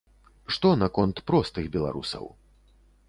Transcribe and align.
Што 0.53 0.71
наконт 0.83 1.21
простых 1.29 1.65
беларусаў? 1.77 2.25